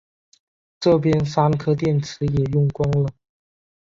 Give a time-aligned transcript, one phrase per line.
[0.79, 3.13] 这边三颗电池也用光了